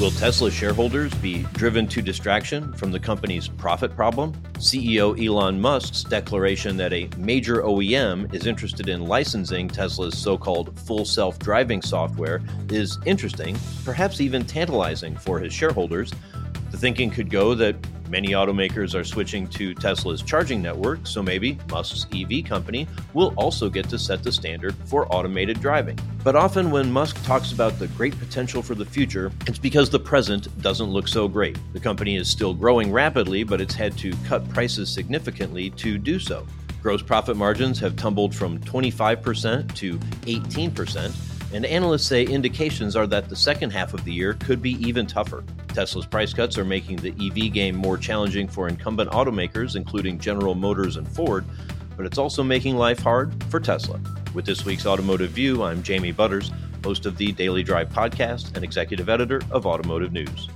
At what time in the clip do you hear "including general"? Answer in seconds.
49.76-50.54